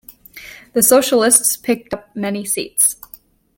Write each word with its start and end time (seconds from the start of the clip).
The 0.73 0.81
Socialists 0.81 1.57
picked 1.57 1.93
up 1.93 2.15
many 2.15 2.43
seats. 2.43 2.95